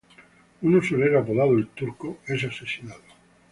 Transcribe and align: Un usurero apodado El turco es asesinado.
Un 0.63 0.73
usurero 0.73 1.19
apodado 1.19 1.51
El 1.55 1.67
turco 1.67 2.17
es 2.25 2.43
asesinado. 2.43 3.03